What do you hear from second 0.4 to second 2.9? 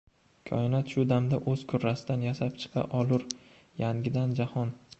Koinot shu damda o‘z kurrasidan -yasab chiqa